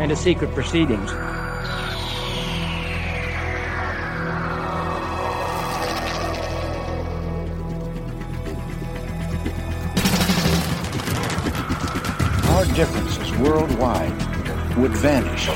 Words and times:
and 0.00 0.08
to 0.08 0.16
secret 0.16 0.50
proceedings. 0.54 1.12
Our 12.48 12.64
differences 12.74 13.30
worldwide 13.36 14.10
would 14.78 14.92
vanish 14.92 15.48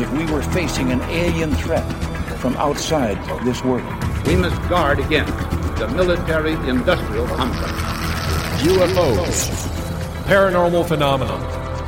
if 0.00 0.08
we 0.12 0.32
were 0.32 0.42
facing 0.42 0.92
an 0.92 1.00
alien 1.10 1.52
threat 1.56 1.82
from 2.38 2.56
outside 2.58 3.18
this 3.44 3.64
world. 3.64 3.82
We 4.28 4.36
must 4.36 4.56
guard 4.68 5.00
against 5.00 5.36
the 5.80 5.88
military 5.88 6.52
industrial 6.68 7.26
complex. 7.26 7.72
UFOs, 8.62 9.48
paranormal 10.26 10.86
phenomena, 10.86 11.61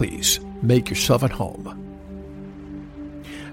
please 0.00 0.40
make 0.62 0.88
yourself 0.88 1.22
at 1.22 1.30
home. 1.30 1.76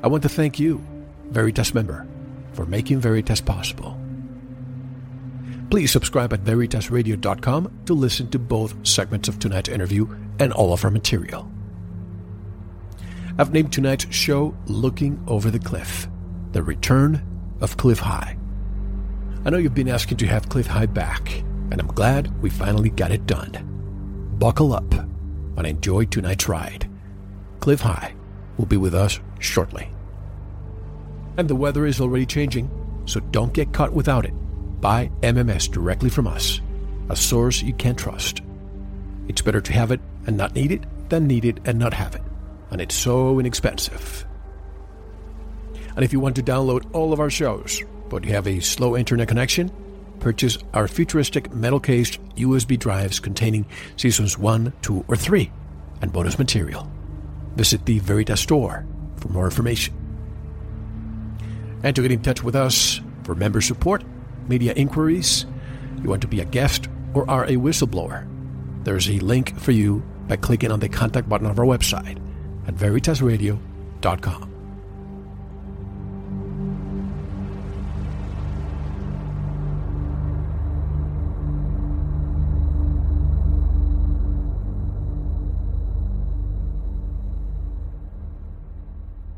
I 0.01 0.07
want 0.07 0.23
to 0.23 0.29
thank 0.29 0.57
you, 0.57 0.81
Veritas 1.25 1.73
member, 1.73 2.07
for 2.53 2.65
making 2.65 3.01
Veritas 3.01 3.41
possible. 3.41 3.99
Please 5.69 5.91
subscribe 5.91 6.31
at 6.31 6.45
VeritasRadio.com 6.45 7.79
to 7.87 7.93
listen 7.93 8.29
to 8.29 8.39
both 8.39 8.87
segments 8.87 9.27
of 9.27 9.39
tonight's 9.39 9.67
interview 9.67 10.07
and 10.39 10.53
all 10.53 10.71
of 10.71 10.85
our 10.85 10.89
material. 10.89 11.51
I've 13.37 13.51
named 13.51 13.73
tonight's 13.73 14.07
show 14.15 14.55
Looking 14.67 15.21
Over 15.27 15.51
the 15.51 15.59
Clif 15.59 16.07
The 16.53 16.63
Return 16.63 17.27
of 17.59 17.75
Clif 17.75 17.99
High. 17.99 18.37
I 19.43 19.49
know 19.49 19.57
you've 19.57 19.75
been 19.75 19.89
asking 19.89 20.19
to 20.19 20.27
have 20.27 20.47
Clif 20.47 20.67
High 20.67 20.85
back, 20.85 21.39
and 21.71 21.81
I'm 21.81 21.87
glad 21.87 22.41
we 22.41 22.49
finally 22.49 22.89
got 22.89 23.11
it 23.11 23.25
done. 23.25 23.65
Buckle 24.39 24.71
up 24.71 24.93
and 25.57 25.67
enjoy 25.67 26.05
tonight's 26.05 26.47
ride. 26.47 26.89
Clif 27.59 27.81
High 27.81 28.13
will 28.57 28.65
be 28.65 28.77
with 28.77 28.95
us 28.95 29.19
shortly. 29.39 29.89
And 31.37 31.47
the 31.47 31.55
weather 31.55 31.85
is 31.85 31.99
already 31.99 32.25
changing, 32.25 32.69
so 33.05 33.19
don't 33.19 33.53
get 33.53 33.73
caught 33.73 33.93
without 33.93 34.25
it. 34.25 34.33
Buy 34.81 35.11
MMS 35.21 35.69
directly 35.71 36.09
from 36.09 36.27
us, 36.27 36.61
a 37.09 37.15
source 37.15 37.61
you 37.61 37.73
can 37.73 37.95
trust. 37.95 38.41
It's 39.27 39.41
better 39.41 39.61
to 39.61 39.73
have 39.73 39.91
it 39.91 39.99
and 40.25 40.37
not 40.37 40.55
need 40.55 40.71
it 40.71 40.83
than 41.09 41.27
need 41.27 41.45
it 41.45 41.59
and 41.65 41.77
not 41.77 41.93
have 41.93 42.15
it. 42.15 42.21
And 42.71 42.81
it's 42.81 42.95
so 42.95 43.39
inexpensive. 43.39 44.25
And 45.95 46.03
if 46.03 46.13
you 46.13 46.19
want 46.19 46.35
to 46.35 46.43
download 46.43 46.93
all 46.93 47.11
of 47.13 47.19
our 47.19 47.29
shows, 47.29 47.81
but 48.09 48.23
you 48.23 48.33
have 48.33 48.47
a 48.47 48.59
slow 48.59 48.95
internet 48.95 49.27
connection, 49.27 49.71
purchase 50.19 50.57
our 50.73 50.87
futuristic 50.87 51.53
metal 51.53 51.79
cased 51.79 52.19
USB 52.35 52.77
drives 52.77 53.19
containing 53.19 53.65
seasons 53.95 54.37
1, 54.37 54.73
2, 54.81 55.05
or 55.07 55.15
3 55.15 55.51
and 56.01 56.11
bonus 56.11 56.37
material. 56.37 56.91
Visit 57.55 57.85
the 57.85 57.99
Veritas 57.99 58.41
store 58.41 58.85
for 59.17 59.29
more 59.29 59.45
information. 59.45 59.93
And 61.83 61.95
to 61.95 62.01
get 62.01 62.11
in 62.11 62.21
touch 62.21 62.43
with 62.43 62.55
us 62.55 63.01
for 63.23 63.35
member 63.35 63.61
support, 63.61 64.03
media 64.47 64.73
inquiries, 64.73 65.45
you 66.01 66.09
want 66.09 66.21
to 66.21 66.27
be 66.27 66.39
a 66.39 66.45
guest 66.45 66.87
or 67.13 67.29
are 67.29 67.45
a 67.45 67.53
whistleblower, 67.53 68.27
there's 68.83 69.09
a 69.09 69.19
link 69.19 69.57
for 69.59 69.71
you 69.71 70.03
by 70.27 70.35
clicking 70.35 70.71
on 70.71 70.79
the 70.79 70.89
contact 70.89 71.27
button 71.27 71.47
of 71.47 71.59
our 71.59 71.65
website 71.65 72.19
at 72.67 72.75
veritasradio.com. 72.75 74.46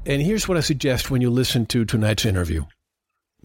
And 0.10 0.24
here's 0.24 0.48
what 0.48 0.58
I 0.58 0.62
suggest 0.62 1.12
when 1.12 1.22
you 1.22 1.30
listen 1.30 1.68
to 1.68 1.86
tonight's 1.86 2.26
interview. 2.26 2.66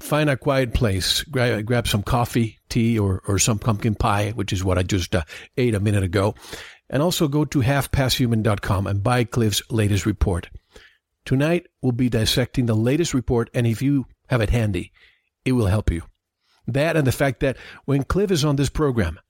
Find 0.01 0.31
a 0.31 0.37
quiet 0.39 0.73
place, 0.73 1.23
grab, 1.25 1.67
grab 1.67 1.87
some 1.87 2.03
coffee, 2.03 2.59
tea, 2.71 2.99
or, 2.99 3.21
or 3.29 3.39
some 3.39 3.59
pumpkin 3.59 3.95
pie, 3.95 4.31
which 4.31 4.51
is 4.51 4.65
what 4.65 4.79
I 4.79 4.83
just 4.83 5.15
uh, 5.15 5.25
ate 5.59 5.75
a 5.75 5.81
minute 5.81 6.03
ago. 6.03 6.35
And 6.89 7.03
also 7.03 7.29
go 7.29 7.45
to 7.45 7.59
halfpasthuman.com 7.59 8.87
and 8.87 9.03
buy 9.03 9.25
Clif's 9.25 9.61
latest 9.71 10.07
report. 10.07 10.49
Tonight, 11.27 11.67
we'll 11.83 11.93
be 11.93 12.09
dissecting 12.09 12.65
the 12.65 12.75
latest 12.75 13.13
report, 13.13 13.51
and 13.53 13.67
if 13.67 13.83
you 13.83 14.07
have 14.29 14.41
it 14.41 14.49
handy, 14.49 14.91
it 15.45 15.53
will 15.53 15.67
help 15.67 15.91
you. 15.91 16.05
That 16.67 16.97
and 16.97 17.07
the 17.07 17.13
fact 17.13 17.41
that 17.41 17.59
when 17.85 18.05
Cliff 18.05 18.31
is 18.31 18.43
on 18.43 18.57
this 18.57 18.71
program, 18.71 19.21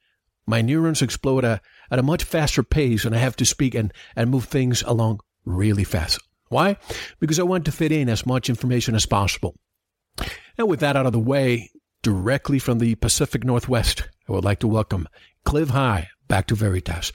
my 0.46 0.62
neurons 0.62 1.02
explode 1.02 1.44
at, 1.44 1.62
at 1.90 1.98
a 1.98 2.04
much 2.04 2.22
faster 2.22 2.62
pace, 2.62 3.04
and 3.04 3.12
I 3.12 3.18
have 3.18 3.34
to 3.36 3.44
speak 3.44 3.74
and, 3.74 3.92
and 4.14 4.30
move 4.30 4.44
things 4.44 4.82
along 4.82 5.18
really 5.44 5.82
fast. 5.82 6.20
Why? 6.48 6.76
Because 7.20 7.38
I 7.38 7.44
want 7.44 7.64
to 7.64 7.72
fit 7.72 7.92
in 7.92 8.08
as 8.08 8.26
much 8.26 8.48
information 8.48 8.94
as 8.94 9.06
possible. 9.06 9.54
And 10.58 10.68
with 10.68 10.80
that 10.80 10.96
out 10.96 11.06
of 11.06 11.12
the 11.12 11.18
way, 11.18 11.70
directly 12.02 12.58
from 12.58 12.78
the 12.78 12.94
Pacific 12.96 13.44
Northwest, 13.44 14.08
I 14.28 14.32
would 14.32 14.44
like 14.44 14.60
to 14.60 14.68
welcome 14.68 15.08
Clif 15.44 15.70
High 15.70 16.08
back 16.28 16.46
to 16.48 16.54
Veritas. 16.54 17.12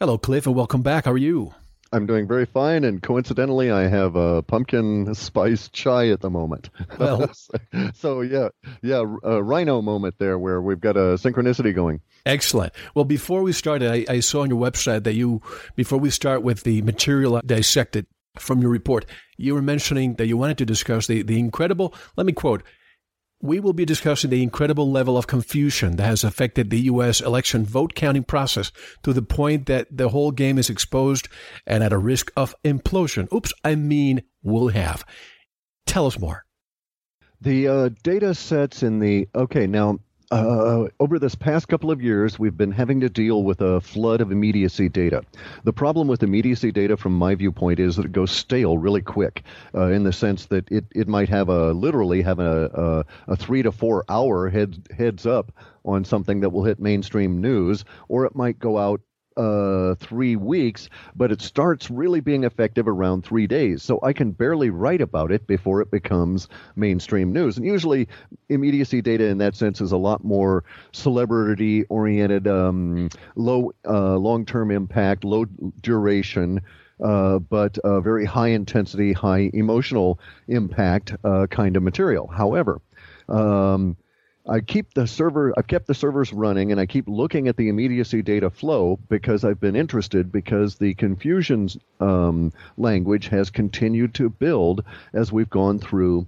Hello, 0.00 0.18
Clif, 0.18 0.46
and 0.46 0.56
welcome 0.56 0.82
back. 0.82 1.04
How 1.04 1.12
are 1.12 1.18
you? 1.18 1.54
I'm 1.92 2.06
doing 2.06 2.28
very 2.28 2.46
fine, 2.46 2.84
and 2.84 3.02
coincidentally, 3.02 3.70
I 3.70 3.88
have 3.88 4.14
a 4.14 4.42
pumpkin 4.42 5.12
spice 5.14 5.68
chai 5.68 6.08
at 6.10 6.20
the 6.20 6.30
moment. 6.30 6.70
Well, 6.98 7.30
so 7.94 8.20
yeah, 8.20 8.48
yeah, 8.80 9.02
a 9.24 9.42
rhino 9.42 9.82
moment 9.82 10.14
there 10.18 10.38
where 10.38 10.62
we've 10.62 10.80
got 10.80 10.96
a 10.96 11.18
synchronicity 11.18 11.74
going. 11.74 12.00
Excellent. 12.24 12.72
Well, 12.94 13.04
before 13.04 13.42
we 13.42 13.52
started, 13.52 13.90
I, 13.90 14.12
I 14.12 14.20
saw 14.20 14.42
on 14.42 14.50
your 14.50 14.60
website 14.60 15.02
that 15.02 15.14
you, 15.14 15.42
before 15.74 15.98
we 15.98 16.10
start 16.10 16.42
with 16.42 16.62
the 16.62 16.80
material 16.82 17.40
dissected 17.44 18.06
from 18.38 18.60
your 18.60 18.70
report, 18.70 19.06
you 19.36 19.54
were 19.54 19.62
mentioning 19.62 20.14
that 20.14 20.26
you 20.26 20.36
wanted 20.36 20.58
to 20.58 20.66
discuss 20.66 21.06
the, 21.06 21.22
the 21.22 21.38
incredible, 21.38 21.94
let 22.16 22.26
me 22.26 22.32
quote, 22.32 22.62
we 23.42 23.58
will 23.58 23.72
be 23.72 23.86
discussing 23.86 24.28
the 24.28 24.42
incredible 24.42 24.90
level 24.90 25.16
of 25.16 25.26
confusion 25.26 25.96
that 25.96 26.04
has 26.04 26.24
affected 26.24 26.68
the 26.68 26.80
U.S. 26.82 27.20
election 27.20 27.64
vote 27.64 27.94
counting 27.94 28.22
process 28.22 28.70
to 29.02 29.12
the 29.12 29.22
point 29.22 29.66
that 29.66 29.88
the 29.90 30.10
whole 30.10 30.30
game 30.30 30.58
is 30.58 30.68
exposed 30.68 31.26
and 31.66 31.82
at 31.82 31.92
a 31.92 31.98
risk 31.98 32.30
of 32.36 32.54
implosion. 32.64 33.32
Oops, 33.32 33.52
I 33.64 33.76
mean, 33.76 34.22
will 34.42 34.68
have. 34.68 35.06
Tell 35.86 36.06
us 36.06 36.18
more. 36.18 36.44
The 37.40 37.68
uh, 37.68 37.88
data 38.02 38.34
sets 38.34 38.82
in 38.82 38.98
the. 38.98 39.26
Okay, 39.34 39.66
now 39.66 40.00
uh, 40.30 40.86
over 41.00 41.18
this 41.18 41.34
past 41.34 41.68
couple 41.68 41.90
of 41.90 42.00
years, 42.00 42.38
we've 42.38 42.56
been 42.56 42.70
having 42.70 43.00
to 43.00 43.08
deal 43.08 43.42
with 43.42 43.60
a 43.60 43.80
flood 43.80 44.20
of 44.20 44.30
immediacy 44.30 44.88
data. 44.88 45.22
The 45.64 45.72
problem 45.72 46.06
with 46.06 46.22
immediacy 46.22 46.70
data, 46.70 46.96
from 46.96 47.12
my 47.14 47.34
viewpoint, 47.34 47.80
is 47.80 47.96
that 47.96 48.06
it 48.06 48.12
goes 48.12 48.30
stale 48.30 48.78
really 48.78 49.02
quick, 49.02 49.42
uh, 49.74 49.88
in 49.88 50.04
the 50.04 50.12
sense 50.12 50.46
that 50.46 50.70
it, 50.70 50.84
it 50.94 51.08
might 51.08 51.28
have 51.28 51.48
a 51.48 51.72
literally 51.72 52.22
have 52.22 52.38
a, 52.38 53.04
a, 53.28 53.32
a 53.32 53.36
three 53.36 53.62
to 53.62 53.72
four 53.72 54.04
hour 54.08 54.48
head, 54.48 54.86
heads 54.96 55.26
up 55.26 55.52
on 55.84 56.04
something 56.04 56.40
that 56.40 56.50
will 56.50 56.64
hit 56.64 56.78
mainstream 56.78 57.40
news, 57.40 57.84
or 58.08 58.24
it 58.24 58.36
might 58.36 58.58
go 58.58 58.78
out 58.78 59.00
uh, 59.36 59.94
three 59.96 60.36
weeks, 60.36 60.88
but 61.14 61.32
it 61.32 61.40
starts 61.40 61.90
really 61.90 62.20
being 62.20 62.44
effective 62.44 62.88
around 62.88 63.24
three 63.24 63.46
days. 63.46 63.82
So 63.82 64.00
I 64.02 64.12
can 64.12 64.32
barely 64.32 64.70
write 64.70 65.00
about 65.00 65.32
it 65.32 65.46
before 65.46 65.80
it 65.80 65.90
becomes 65.90 66.48
mainstream 66.76 67.32
news. 67.32 67.56
And 67.56 67.66
usually, 67.66 68.08
immediacy 68.48 69.02
data 69.02 69.26
in 69.26 69.38
that 69.38 69.56
sense 69.56 69.80
is 69.80 69.92
a 69.92 69.96
lot 69.96 70.24
more 70.24 70.64
celebrity 70.92 71.84
oriented, 71.84 72.48
um, 72.48 73.08
low 73.36 73.72
uh, 73.86 74.16
long 74.16 74.44
term 74.44 74.70
impact, 74.70 75.24
low 75.24 75.44
duration. 75.80 76.60
Uh, 77.02 77.38
but 77.38 77.78
very 78.02 78.26
high 78.26 78.48
intensity, 78.48 79.14
high 79.14 79.48
emotional 79.54 80.20
impact 80.48 81.14
uh, 81.24 81.46
kind 81.46 81.74
of 81.78 81.82
material. 81.82 82.26
However, 82.26 82.82
um, 83.26 83.96
I 84.50 84.60
keep 84.60 84.94
the 84.94 85.06
server 85.06 85.54
I've 85.56 85.68
kept 85.68 85.86
the 85.86 85.94
servers 85.94 86.32
running 86.32 86.72
and 86.72 86.80
I 86.80 86.86
keep 86.86 87.08
looking 87.08 87.46
at 87.46 87.56
the 87.56 87.68
immediacy 87.68 88.20
data 88.20 88.50
flow 88.50 88.98
because 89.08 89.44
I've 89.44 89.60
been 89.60 89.76
interested 89.76 90.32
because 90.32 90.74
the 90.74 90.94
confusions 90.94 91.78
um, 92.00 92.52
language 92.76 93.28
has 93.28 93.48
continued 93.48 94.12
to 94.14 94.28
build 94.28 94.84
as 95.12 95.30
we've 95.30 95.48
gone 95.48 95.78
through 95.78 96.26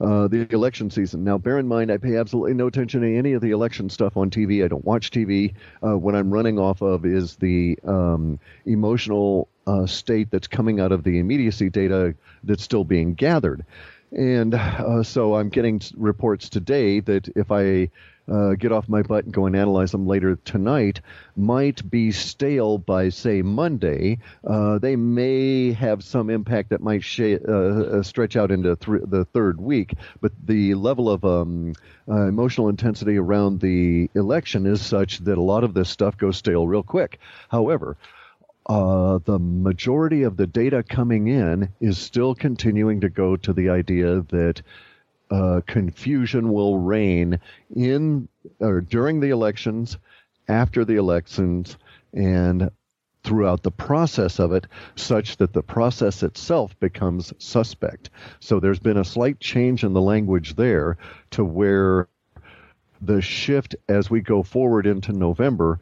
uh, 0.00 0.28
the 0.28 0.50
election 0.54 0.90
season. 0.90 1.22
Now, 1.24 1.36
bear 1.36 1.58
in 1.58 1.68
mind, 1.68 1.92
I 1.92 1.98
pay 1.98 2.16
absolutely 2.16 2.54
no 2.54 2.68
attention 2.68 3.02
to 3.02 3.18
any 3.18 3.34
of 3.34 3.42
the 3.42 3.50
election 3.50 3.90
stuff 3.90 4.16
on 4.16 4.30
TV. 4.30 4.64
I 4.64 4.68
don't 4.68 4.84
watch 4.84 5.10
TV. 5.10 5.52
Uh, 5.86 5.98
what 5.98 6.14
I'm 6.14 6.32
running 6.32 6.58
off 6.58 6.80
of 6.80 7.04
is 7.04 7.36
the 7.36 7.78
um, 7.84 8.40
emotional 8.64 9.48
uh, 9.66 9.84
state 9.84 10.30
that's 10.30 10.48
coming 10.48 10.80
out 10.80 10.92
of 10.92 11.04
the 11.04 11.18
immediacy 11.18 11.68
data 11.68 12.14
that's 12.42 12.62
still 12.62 12.84
being 12.84 13.12
gathered. 13.12 13.66
And 14.12 14.54
uh, 14.54 15.02
so 15.02 15.36
I'm 15.36 15.48
getting 15.48 15.80
reports 15.96 16.48
today 16.48 17.00
that 17.00 17.28
if 17.36 17.50
I 17.50 17.90
uh, 18.30 18.54
get 18.54 18.72
off 18.72 18.88
my 18.88 19.02
butt 19.02 19.24
and 19.24 19.34
go 19.34 19.46
and 19.46 19.56
analyze 19.56 19.90
them 19.90 20.06
later 20.06 20.36
tonight, 20.44 21.00
might 21.36 21.88
be 21.90 22.12
stale 22.12 22.78
by, 22.78 23.08
say, 23.08 23.42
Monday. 23.42 24.18
Uh, 24.46 24.78
they 24.78 24.94
may 24.96 25.72
have 25.72 26.04
some 26.04 26.30
impact 26.30 26.70
that 26.70 26.80
might 26.80 27.02
sh- 27.02 27.38
uh, 27.48 27.52
uh, 27.52 28.02
stretch 28.02 28.36
out 28.36 28.50
into 28.50 28.76
th- 28.76 29.02
the 29.06 29.24
third 29.26 29.60
week, 29.60 29.94
but 30.20 30.32
the 30.44 30.74
level 30.74 31.10
of 31.10 31.24
um, 31.24 31.74
uh, 32.08 32.26
emotional 32.26 32.68
intensity 32.68 33.16
around 33.16 33.60
the 33.60 34.08
election 34.14 34.66
is 34.66 34.84
such 34.84 35.18
that 35.18 35.38
a 35.38 35.42
lot 35.42 35.64
of 35.64 35.74
this 35.74 35.90
stuff 35.90 36.16
goes 36.16 36.36
stale 36.36 36.66
real 36.66 36.82
quick. 36.82 37.18
However, 37.48 37.96
uh, 38.70 39.18
the 39.24 39.40
majority 39.40 40.22
of 40.22 40.36
the 40.36 40.46
data 40.46 40.84
coming 40.84 41.26
in 41.26 41.68
is 41.80 41.98
still 41.98 42.36
continuing 42.36 43.00
to 43.00 43.08
go 43.08 43.34
to 43.34 43.52
the 43.52 43.68
idea 43.68 44.20
that 44.28 44.62
uh, 45.32 45.60
confusion 45.66 46.52
will 46.52 46.78
reign 46.78 47.40
in 47.74 48.28
or 48.60 48.80
during 48.80 49.18
the 49.18 49.30
elections, 49.30 49.98
after 50.46 50.84
the 50.84 50.94
elections, 50.94 51.76
and 52.12 52.70
throughout 53.24 53.64
the 53.64 53.72
process 53.72 54.38
of 54.38 54.52
it, 54.52 54.68
such 54.94 55.36
that 55.38 55.52
the 55.52 55.64
process 55.64 56.22
itself 56.22 56.78
becomes 56.78 57.32
suspect. 57.38 58.10
So 58.38 58.60
there's 58.60 58.78
been 58.78 58.98
a 58.98 59.04
slight 59.04 59.40
change 59.40 59.82
in 59.82 59.94
the 59.94 60.00
language 60.00 60.54
there 60.54 60.96
to 61.32 61.44
where 61.44 62.06
the 63.00 63.20
shift 63.20 63.74
as 63.88 64.10
we 64.10 64.20
go 64.20 64.44
forward 64.44 64.86
into 64.86 65.12
November 65.12 65.80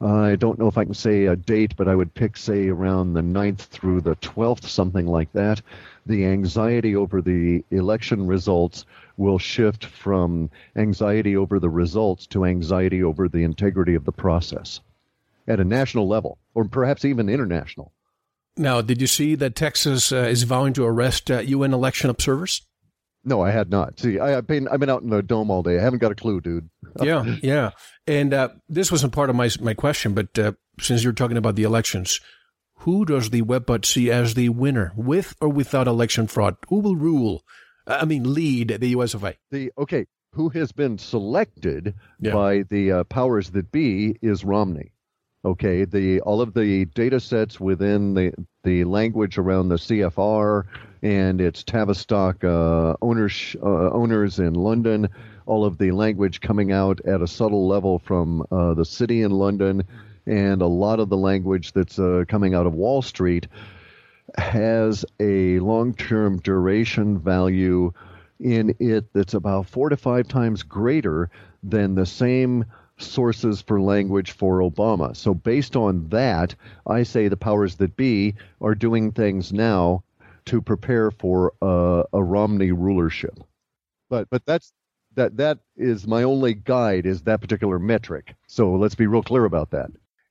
I 0.00 0.36
don't 0.36 0.58
know 0.58 0.68
if 0.68 0.78
I 0.78 0.84
can 0.84 0.94
say 0.94 1.26
a 1.26 1.34
date, 1.34 1.74
but 1.76 1.88
I 1.88 1.94
would 1.94 2.14
pick, 2.14 2.36
say, 2.36 2.68
around 2.68 3.14
the 3.14 3.20
9th 3.20 3.58
through 3.58 4.02
the 4.02 4.14
12th, 4.16 4.64
something 4.64 5.06
like 5.06 5.32
that. 5.32 5.60
The 6.06 6.24
anxiety 6.24 6.94
over 6.94 7.20
the 7.20 7.64
election 7.70 8.26
results 8.26 8.84
will 9.16 9.38
shift 9.38 9.84
from 9.84 10.50
anxiety 10.76 11.36
over 11.36 11.58
the 11.58 11.68
results 11.68 12.26
to 12.28 12.44
anxiety 12.44 13.02
over 13.02 13.28
the 13.28 13.42
integrity 13.42 13.96
of 13.96 14.04
the 14.04 14.12
process 14.12 14.80
at 15.48 15.58
a 15.58 15.64
national 15.64 16.06
level, 16.06 16.38
or 16.54 16.64
perhaps 16.64 17.04
even 17.04 17.28
international. 17.28 17.92
Now, 18.56 18.80
did 18.80 19.00
you 19.00 19.06
see 19.06 19.34
that 19.36 19.56
Texas 19.56 20.12
uh, 20.12 20.16
is 20.16 20.44
vowing 20.44 20.74
to 20.74 20.84
arrest 20.84 21.30
uh, 21.30 21.40
UN 21.40 21.72
election 21.72 22.10
observers? 22.10 22.62
No, 23.24 23.42
I 23.42 23.50
had 23.50 23.70
not. 23.70 23.98
See, 23.98 24.18
I, 24.18 24.30
have 24.30 24.46
been 24.46 24.68
I've 24.68 24.80
been 24.80 24.90
out 24.90 25.02
in 25.02 25.10
the 25.10 25.22
dome 25.22 25.50
all 25.50 25.62
day. 25.62 25.78
I 25.78 25.82
haven't 25.82 25.98
got 25.98 26.12
a 26.12 26.14
clue, 26.14 26.40
dude. 26.40 26.70
yeah, 27.02 27.24
yeah. 27.42 27.70
And 28.06 28.32
uh, 28.32 28.48
this 28.68 28.90
wasn't 28.90 29.12
part 29.12 29.30
of 29.30 29.36
my 29.36 29.50
my 29.60 29.74
question, 29.74 30.14
but 30.14 30.38
uh, 30.38 30.52
since 30.80 31.04
you're 31.04 31.12
talking 31.12 31.36
about 31.36 31.56
the 31.56 31.64
elections, 31.64 32.20
who 32.78 33.04
does 33.04 33.30
the 33.30 33.42
Webbot 33.42 33.84
see 33.84 34.10
as 34.10 34.34
the 34.34 34.48
winner, 34.48 34.92
with 34.96 35.34
or 35.40 35.48
without 35.48 35.88
election 35.88 36.26
fraud? 36.26 36.56
Who 36.68 36.80
will 36.80 36.96
rule? 36.96 37.42
I 37.86 38.04
mean, 38.04 38.34
lead 38.34 38.68
the 38.80 38.88
U.S. 38.88 39.14
of 39.14 39.24
A. 39.24 39.34
The 39.50 39.72
okay, 39.76 40.06
who 40.32 40.50
has 40.50 40.72
been 40.72 40.98
selected 40.98 41.94
yeah. 42.20 42.32
by 42.32 42.62
the 42.70 42.92
uh, 42.92 43.04
powers 43.04 43.50
that 43.50 43.72
be 43.72 44.16
is 44.22 44.44
Romney. 44.44 44.92
Okay, 45.44 45.84
the 45.84 46.20
all 46.20 46.40
of 46.40 46.54
the 46.54 46.84
data 46.86 47.20
sets 47.20 47.58
within 47.58 48.14
the 48.14 48.32
the 48.64 48.84
language 48.84 49.38
around 49.38 49.68
the 49.68 49.76
CFR 49.76 50.64
and 51.02 51.40
its 51.40 51.62
Tavistock 51.62 52.42
uh, 52.44 52.94
owners 53.00 53.56
uh, 53.62 53.90
owners 53.90 54.38
in 54.38 54.54
London. 54.54 55.08
All 55.46 55.64
of 55.64 55.78
the 55.78 55.92
language 55.92 56.40
coming 56.40 56.72
out 56.72 57.00
at 57.06 57.22
a 57.22 57.26
subtle 57.26 57.66
level 57.66 57.98
from 57.98 58.44
uh, 58.50 58.74
the 58.74 58.84
city 58.84 59.22
in 59.22 59.30
London, 59.30 59.84
and 60.26 60.60
a 60.60 60.66
lot 60.66 61.00
of 61.00 61.08
the 61.08 61.16
language 61.16 61.72
that's 61.72 61.98
uh, 61.98 62.24
coming 62.28 62.54
out 62.54 62.66
of 62.66 62.74
Wall 62.74 63.00
Street 63.02 63.46
has 64.36 65.04
a 65.20 65.58
long-term 65.60 66.38
duration 66.40 67.18
value 67.18 67.92
in 68.40 68.74
it 68.78 69.12
that's 69.14 69.34
about 69.34 69.66
four 69.66 69.88
to 69.88 69.96
five 69.96 70.28
times 70.28 70.62
greater 70.62 71.30
than 71.62 71.94
the 71.94 72.06
same 72.06 72.64
sources 72.98 73.62
for 73.62 73.80
language 73.80 74.32
for 74.32 74.58
Obama. 74.58 75.16
So, 75.16 75.34
based 75.34 75.76
on 75.76 76.08
that, 76.08 76.54
I 76.86 77.04
say 77.04 77.28
the 77.28 77.36
powers 77.36 77.76
that 77.76 77.96
be 77.96 78.34
are 78.60 78.74
doing 78.74 79.12
things 79.12 79.52
now 79.52 80.02
to 80.48 80.62
prepare 80.62 81.10
for 81.10 81.52
a, 81.62 82.04
a 82.12 82.22
Romney 82.22 82.72
rulership. 82.72 83.38
But 84.10 84.28
but 84.30 84.44
that's 84.46 84.72
that 85.14 85.36
that 85.36 85.58
is 85.76 86.06
my 86.06 86.22
only 86.22 86.54
guide 86.54 87.06
is 87.06 87.22
that 87.22 87.40
particular 87.40 87.78
metric. 87.78 88.34
So 88.46 88.74
let's 88.74 88.94
be 88.94 89.06
real 89.06 89.22
clear 89.22 89.44
about 89.44 89.70
that. 89.70 89.90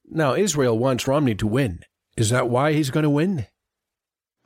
Now 0.10 0.34
Israel 0.36 0.78
wants 0.78 1.08
Romney 1.08 1.36
to 1.36 1.48
win. 1.48 1.82
Is 2.16 2.30
that 2.32 2.50
why 2.50 2.74
he's 2.74 2.90
going 2.90 3.04
to 3.04 3.10
win? 3.10 3.48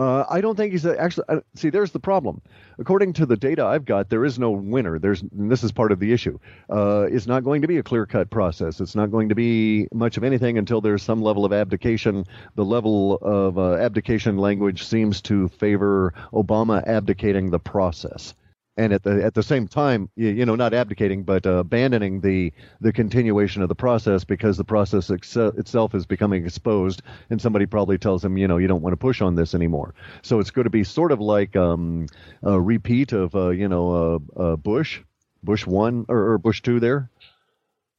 Uh, 0.02 0.26
I 0.28 0.42
don't 0.42 0.56
think 0.56 0.72
he's 0.72 0.84
a, 0.86 1.00
actually. 1.00 1.26
Uh, 1.30 1.42
see, 1.54 1.70
there's 1.70 1.92
the 1.92 2.00
problem. 2.00 2.42
According 2.80 3.14
to 3.14 3.28
the 3.28 3.38
data 3.38 3.64
I've 3.64 3.86
got, 3.86 4.10
there 4.10 4.26
is 4.26 4.40
no 4.40 4.50
winner. 4.50 4.98
There's 4.98 5.24
this 5.32 5.64
is 5.64 5.72
part 5.72 5.92
of 5.92 6.00
the 6.00 6.12
issue. 6.12 6.40
Uh, 6.72 7.06
it's 7.12 7.28
not 7.28 7.44
going 7.44 7.62
to 7.62 7.68
be 7.68 7.78
a 7.78 7.84
clear-cut 7.84 8.32
process. 8.32 8.82
It's 8.82 8.96
not 8.96 9.12
going 9.12 9.30
to 9.30 9.36
be 9.36 9.88
much 9.94 10.18
of 10.18 10.24
anything 10.24 10.58
until 10.58 10.82
there's 10.82 11.04
some 11.04 11.22
level 11.22 11.46
of 11.46 11.54
abdication. 11.54 12.26
The 12.56 12.66
level 12.66 13.20
of 13.22 13.60
uh, 13.60 13.74
abdication 13.74 14.38
language 14.38 14.84
seems 14.86 15.22
to 15.24 15.50
favor 15.50 16.16
Obama 16.34 16.84
abdicating 16.88 17.52
the 17.52 17.60
process 17.60 18.34
and 18.78 18.94
at 18.94 19.04
the 19.04 19.24
at 19.24 19.34
the 19.34 19.44
same 19.44 19.68
time, 19.68 20.10
you, 20.16 20.30
you 20.30 20.46
know, 20.46 20.56
not 20.56 20.74
abdicating, 20.74 21.24
but 21.24 21.46
uh, 21.46 21.58
abandoning 21.58 22.22
the 22.22 22.54
the 22.80 22.94
continuation 22.94 23.62
of 23.62 23.70
the 23.70 23.76
process 23.76 24.24
because 24.24 24.58
the 24.58 24.64
process 24.64 25.12
ex- 25.12 25.36
itself 25.36 25.94
is 25.94 26.06
becoming 26.06 26.46
exposed, 26.46 27.02
and 27.30 27.42
somebody 27.42 27.66
probably 27.66 27.98
tells 27.98 28.24
him, 28.24 28.38
you 28.38 28.48
know, 28.48 28.58
you 28.58 28.68
don't 28.68 28.82
want 28.82 28.94
to 28.94 28.98
push 28.98 29.22
on 29.22 29.36
this 29.36 29.54
anymore. 29.54 29.94
So 30.22 30.40
it's 30.40 30.52
going 30.52 30.64
to 30.64 30.70
be 30.70 30.84
sort 30.84 31.12
of 31.12 31.20
like 31.20 31.56
um, 31.56 32.08
a 32.44 32.60
repeat 32.60 33.12
of, 33.12 33.36
uh, 33.36 33.50
you 33.50 33.68
know, 33.68 34.22
uh, 34.38 34.42
uh 34.42 34.56
Bush, 34.56 35.02
Bush 35.44 35.68
one 35.68 36.06
or, 36.08 36.34
or, 36.34 36.38
Bush 36.38 36.62
two 36.62 36.80
there, 36.80 37.10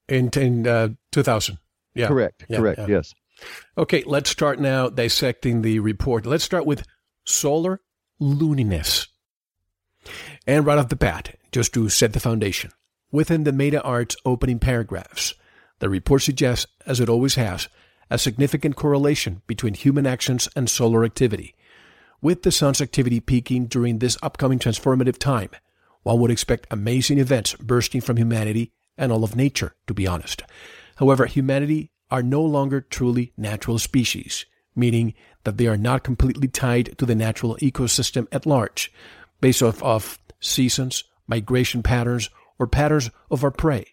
in 0.09 0.31
in 0.37 0.67
uh, 0.67 0.89
two 1.11 1.23
thousand. 1.23 1.59
Yeah, 1.95 2.09
correct, 2.09 2.47
yeah, 2.49 2.57
correct, 2.57 2.79
yeah. 2.81 2.87
yes. 2.89 3.15
Okay, 3.77 4.05
let's 4.07 4.31
start 4.31 4.59
now 4.59 4.89
dissecting 4.89 5.63
the 5.63 5.81
report. 5.81 6.25
Let's 6.25 6.45
start 6.45 6.65
with 6.65 6.85
solar 7.25 7.81
looniness. 8.21 9.09
And 10.47 10.67
right 10.67 10.79
off 10.79 10.89
the 10.89 10.97
bat, 10.97 11.39
just 11.53 11.73
to 11.75 11.89
set 11.89 12.13
the 12.13 12.21
foundation, 12.21 12.73
within 13.11 13.45
the 13.45 13.53
Meta 13.53 13.83
Arts 13.83 14.17
opening 14.25 14.59
paragraphs, 14.59 15.35
the 15.79 15.89
report 15.89 16.23
suggests, 16.23 16.67
as 16.87 17.01
it 17.01 17.09
always 17.09 17.35
has, 17.35 17.69
a 18.11 18.19
significant 18.19 18.77
correlation 18.77 19.43
between 19.47 19.75
human 19.75 20.07
actions 20.07 20.49
and 20.55 20.69
solar 20.69 21.05
activity, 21.05 21.55
with 22.21 22.43
the 22.43 22.53
sun's 22.53 22.81
activity 22.81 23.19
peaking 23.19 23.67
during 23.67 23.99
this 23.99 24.17
upcoming 24.23 24.59
transformative 24.59 25.19
time, 25.19 25.51
one 26.03 26.21
would 26.21 26.31
expect 26.31 26.69
amazing 26.71 27.19
events 27.19 27.55
bursting 27.55 28.01
from 28.01 28.17
humanity 28.17 28.73
and 28.97 29.11
all 29.11 29.25
of 29.25 29.35
nature, 29.35 29.75
to 29.87 29.95
be 29.95 30.07
honest. 30.07 30.43
However, 30.97 31.27
humanity 31.27 31.91
are 32.11 32.23
no 32.23 32.43
longer 32.43 32.81
truly 32.81 33.33
natural 33.37 33.79
species, 33.79 34.45
meaning 34.77 35.15
that 35.45 35.57
they 35.57 35.67
are 35.67 35.77
not 35.77 36.05
completely 36.05 36.49
tied 36.49 36.97
to 36.99 37.07
the 37.07 37.15
natural 37.15 37.57
ecosystem 37.57 38.27
at 38.31 38.47
large, 38.47 38.93
based 39.43 39.63
off 39.63 39.83
of 39.83 40.19
seasons, 40.41 41.05
migration 41.27 41.83
patterns, 41.83 42.31
or 42.59 42.67
patterns 42.67 43.11
of 43.31 43.45
our 43.45 43.51
prey. 43.51 43.85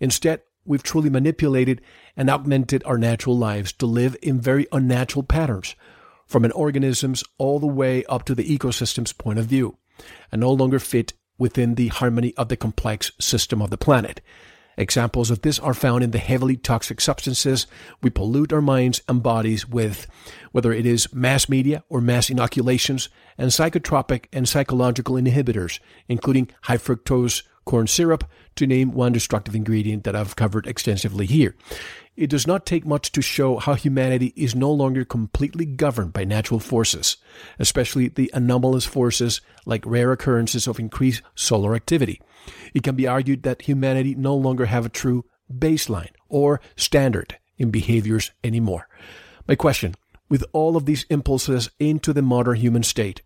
Instead, 0.00 0.42
we've 0.66 0.82
truly 0.82 1.08
manipulated 1.08 1.80
and 2.16 2.28
augmented 2.28 2.82
our 2.84 2.98
natural 2.98 3.38
lives 3.38 3.72
to 3.72 3.86
live 3.86 4.14
in 4.20 4.38
very 4.38 4.66
unnatural 4.72 5.22
patterns, 5.22 5.74
from 6.26 6.44
an 6.44 6.52
organism's 6.52 7.24
all 7.38 7.58
the 7.58 7.66
way 7.66 8.04
up 8.04 8.24
to 8.24 8.34
the 8.34 8.58
ecosystem's 8.58 9.12
point 9.12 9.38
of 9.38 9.46
view, 9.46 9.78
and 10.30 10.40
no 10.40 10.52
longer 10.52 10.78
fit 10.78 11.14
within 11.38 11.76
the 11.76 11.88
harmony 11.88 12.34
of 12.36 12.48
the 12.48 12.56
complex 12.56 13.12
system 13.18 13.62
of 13.62 13.70
the 13.70 13.78
planet. 13.78 14.20
Examples 14.76 15.30
of 15.30 15.42
this 15.42 15.58
are 15.58 15.74
found 15.74 16.02
in 16.02 16.10
the 16.10 16.18
heavily 16.18 16.56
toxic 16.56 17.00
substances 17.00 17.66
we 18.02 18.10
pollute 18.10 18.52
our 18.52 18.62
minds 18.62 19.02
and 19.08 19.22
bodies 19.22 19.68
with, 19.68 20.06
whether 20.52 20.72
it 20.72 20.86
is 20.86 21.12
mass 21.12 21.48
media 21.48 21.84
or 21.88 22.00
mass 22.00 22.30
inoculations, 22.30 23.08
and 23.36 23.50
psychotropic 23.50 24.26
and 24.32 24.48
psychological 24.48 25.16
inhibitors, 25.16 25.80
including 26.08 26.50
high 26.62 26.78
fructose 26.78 27.42
corn 27.64 27.86
syrup, 27.86 28.24
to 28.56 28.66
name 28.66 28.92
one 28.92 29.12
destructive 29.12 29.54
ingredient 29.54 30.04
that 30.04 30.16
I've 30.16 30.36
covered 30.36 30.66
extensively 30.66 31.26
here. 31.26 31.54
It 32.20 32.28
does 32.28 32.46
not 32.46 32.66
take 32.66 32.84
much 32.84 33.12
to 33.12 33.22
show 33.22 33.56
how 33.56 33.72
humanity 33.72 34.34
is 34.36 34.54
no 34.54 34.70
longer 34.70 35.06
completely 35.06 35.64
governed 35.64 36.12
by 36.12 36.24
natural 36.24 36.60
forces, 36.60 37.16
especially 37.58 38.08
the 38.08 38.30
anomalous 38.34 38.84
forces 38.84 39.40
like 39.64 39.86
rare 39.86 40.12
occurrences 40.12 40.66
of 40.66 40.78
increased 40.78 41.22
solar 41.34 41.74
activity. 41.74 42.20
It 42.74 42.82
can 42.82 42.94
be 42.94 43.06
argued 43.06 43.42
that 43.44 43.62
humanity 43.62 44.14
no 44.14 44.34
longer 44.34 44.66
have 44.66 44.84
a 44.84 44.90
true 44.90 45.24
baseline 45.50 46.10
or 46.28 46.60
standard 46.76 47.38
in 47.56 47.70
behaviors 47.70 48.32
anymore. 48.44 48.86
My 49.48 49.54
question, 49.54 49.94
with 50.28 50.44
all 50.52 50.76
of 50.76 50.84
these 50.84 51.06
impulses 51.08 51.70
into 51.78 52.12
the 52.12 52.20
modern 52.20 52.56
human 52.56 52.82
state, 52.82 53.22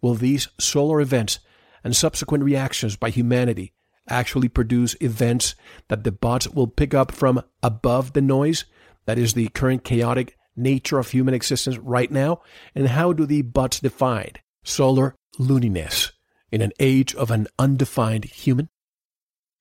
will 0.00 0.14
these 0.14 0.48
solar 0.58 1.02
events 1.02 1.38
and 1.84 1.94
subsequent 1.94 2.44
reactions 2.44 2.96
by 2.96 3.10
humanity 3.10 3.74
actually 4.08 4.48
produce 4.48 4.96
events 5.00 5.54
that 5.88 6.04
the 6.04 6.12
bots 6.12 6.48
will 6.48 6.66
pick 6.66 6.94
up 6.94 7.12
from 7.12 7.42
above 7.62 8.12
the 8.12 8.22
noise 8.22 8.64
that 9.06 9.18
is 9.18 9.34
the 9.34 9.48
current 9.48 9.84
chaotic 9.84 10.36
nature 10.54 10.98
of 10.98 11.10
human 11.10 11.34
existence 11.34 11.78
right 11.78 12.10
now? 12.10 12.42
And 12.74 12.88
how 12.88 13.12
do 13.12 13.24
the 13.24 13.42
bots 13.42 13.80
define 13.80 14.32
solar 14.64 15.14
looniness 15.38 16.12
in 16.50 16.60
an 16.60 16.72
age 16.78 17.14
of 17.14 17.30
an 17.30 17.46
undefined 17.58 18.24
human? 18.26 18.68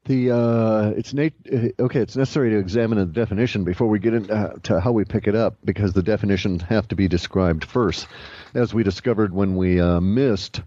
The 0.05 0.31
uh, 0.31 0.89
it's 0.95 1.13
nat- 1.13 1.33
uh, 1.51 1.83
okay. 1.83 1.99
It's 1.99 2.15
necessary 2.15 2.51
to 2.51 2.57
examine 2.57 2.97
the 2.97 3.05
definition 3.05 3.65
before 3.65 3.87
we 3.87 3.99
get 3.99 4.13
into 4.13 4.33
uh, 4.33 4.79
how 4.79 4.93
we 4.93 5.03
pick 5.03 5.27
it 5.27 5.35
up 5.35 5.57
because 5.65 5.91
the 5.91 6.03
definitions 6.03 6.63
have 6.63 6.87
to 6.87 6.95
be 6.95 7.09
described 7.09 7.65
first, 7.65 8.07
as 8.53 8.73
we 8.73 8.83
discovered 8.83 9.33
when 9.33 9.57
we 9.57 9.81
uh, 9.81 9.99
missed 9.99 10.61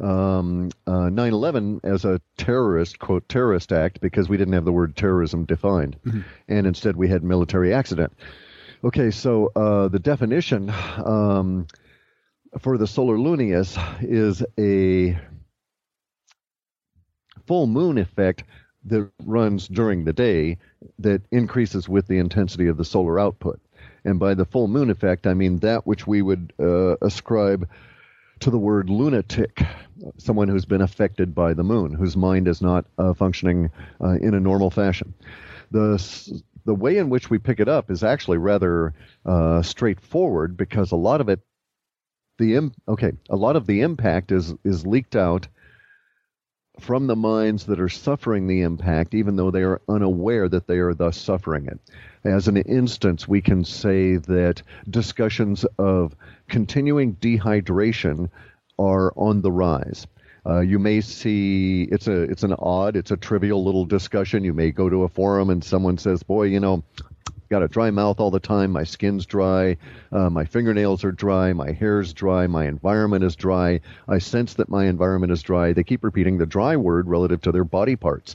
um, 0.00 0.70
uh, 0.86 1.08
9/11 1.10 1.80
as 1.84 2.04
a 2.04 2.20
terrorist 2.36 2.98
quote 2.98 3.28
terrorist 3.28 3.72
act 3.72 4.00
because 4.00 4.28
we 4.28 4.36
didn't 4.36 4.54
have 4.54 4.64
the 4.64 4.72
word 4.72 4.96
terrorism 4.96 5.44
defined, 5.44 5.96
mm-hmm. 6.04 6.20
and 6.48 6.66
instead 6.66 6.96
we 6.96 7.08
had 7.08 7.22
military 7.22 7.72
accident. 7.72 8.12
Okay, 8.82 9.10
so 9.10 9.50
uh, 9.56 9.88
the 9.88 9.98
definition 9.98 10.70
um, 11.04 11.66
for 12.60 12.76
the 12.76 12.86
solar 12.86 13.16
lunius 13.16 13.78
is 14.02 14.42
a 14.58 15.18
full 17.46 17.66
moon 17.66 17.98
effect 17.98 18.44
that 18.86 19.10
runs 19.24 19.68
during 19.68 20.04
the 20.04 20.12
day 20.12 20.58
that 20.98 21.22
increases 21.30 21.88
with 21.88 22.06
the 22.06 22.18
intensity 22.18 22.66
of 22.66 22.76
the 22.76 22.84
solar 22.84 23.18
output. 23.18 23.60
And 24.04 24.18
by 24.18 24.34
the 24.34 24.44
full 24.44 24.68
moon 24.68 24.90
effect, 24.90 25.26
I 25.26 25.34
mean 25.34 25.58
that 25.58 25.86
which 25.86 26.06
we 26.06 26.20
would 26.20 26.52
uh, 26.60 26.96
ascribe 27.00 27.68
to 28.44 28.50
the 28.50 28.58
word 28.58 28.90
lunatic, 28.90 29.62
someone 30.18 30.48
who's 30.48 30.66
been 30.66 30.82
affected 30.82 31.34
by 31.34 31.54
the 31.54 31.64
moon, 31.64 31.94
whose 31.94 32.14
mind 32.14 32.46
is 32.46 32.60
not 32.60 32.84
uh, 32.98 33.14
functioning 33.14 33.70
uh, 34.02 34.18
in 34.20 34.34
a 34.34 34.40
normal 34.40 34.70
fashion. 34.70 35.14
The 35.70 36.42
the 36.66 36.74
way 36.74 36.98
in 36.98 37.08
which 37.08 37.30
we 37.30 37.38
pick 37.38 37.58
it 37.58 37.68
up 37.68 37.90
is 37.90 38.04
actually 38.04 38.36
rather 38.36 38.92
uh, 39.24 39.62
straightforward 39.62 40.58
because 40.58 40.92
a 40.92 40.96
lot 40.96 41.22
of 41.22 41.30
it, 41.30 41.40
the 42.36 42.56
Im- 42.56 42.74
okay, 42.86 43.12
a 43.30 43.36
lot 43.36 43.56
of 43.56 43.66
the 43.66 43.80
impact 43.80 44.30
is 44.30 44.52
is 44.62 44.86
leaked 44.86 45.16
out 45.16 45.48
from 46.80 47.06
the 47.06 47.16
minds 47.16 47.66
that 47.66 47.80
are 47.80 47.88
suffering 47.88 48.46
the 48.46 48.62
impact, 48.62 49.14
even 49.14 49.36
though 49.36 49.50
they 49.50 49.62
are 49.62 49.80
unaware 49.88 50.48
that 50.48 50.66
they 50.66 50.78
are 50.78 50.94
thus 50.94 51.16
suffering 51.16 51.66
it. 51.66 51.78
As 52.24 52.48
an 52.48 52.56
instance, 52.56 53.28
we 53.28 53.40
can 53.40 53.64
say 53.64 54.16
that 54.16 54.62
discussions 54.88 55.64
of 55.78 56.16
continuing 56.48 57.14
dehydration 57.16 58.28
are 58.78 59.12
on 59.16 59.40
the 59.40 59.52
rise. 59.52 60.06
Uh, 60.46 60.60
you 60.60 60.78
may 60.78 61.00
see 61.00 61.84
it's 61.90 62.06
a 62.06 62.22
it's 62.22 62.42
an 62.42 62.54
odd, 62.58 62.96
it's 62.96 63.10
a 63.10 63.16
trivial 63.16 63.64
little 63.64 63.86
discussion. 63.86 64.44
You 64.44 64.52
may 64.52 64.72
go 64.72 64.90
to 64.90 65.04
a 65.04 65.08
forum 65.08 65.48
and 65.48 65.64
someone 65.64 65.96
says, 65.96 66.22
"Boy, 66.22 66.44
you 66.44 66.60
know, 66.60 66.84
got 67.54 67.62
a 67.62 67.68
dry 67.68 67.92
mouth 67.92 68.18
all 68.18 68.32
the 68.32 68.40
time. 68.40 68.72
My 68.72 68.82
skin's 68.82 69.26
dry. 69.26 69.76
Uh, 70.10 70.28
my 70.28 70.44
fingernails 70.44 71.04
are 71.04 71.12
dry. 71.12 71.52
My 71.52 71.70
hair's 71.70 72.12
dry. 72.12 72.48
My 72.48 72.66
environment 72.66 73.22
is 73.22 73.36
dry. 73.36 73.80
I 74.08 74.18
sense 74.18 74.54
that 74.54 74.68
my 74.68 74.86
environment 74.86 75.30
is 75.30 75.40
dry. 75.40 75.72
They 75.72 75.84
keep 75.84 76.02
repeating 76.02 76.36
the 76.36 76.46
dry 76.46 76.74
word 76.74 77.06
relative 77.06 77.42
to 77.42 77.52
their 77.52 77.62
body 77.62 77.94
parts. 77.94 78.34